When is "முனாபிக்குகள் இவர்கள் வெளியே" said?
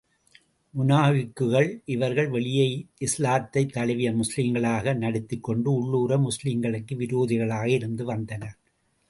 0.73-2.85